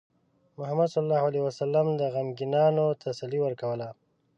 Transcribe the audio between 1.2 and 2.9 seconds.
عليه وسلم د غمگینانو